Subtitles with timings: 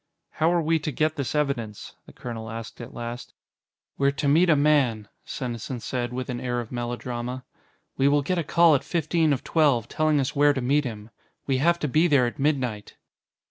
[0.31, 3.33] "How are we to get this evidence?" the colonel asked at last.
[3.99, 7.45] "We're to meet a man," Senesin said, with an air of melodrama.
[7.97, 11.11] "We will get a call at fifteen of twelve, telling us where to meet him.
[11.45, 12.95] We have to be there at midnight."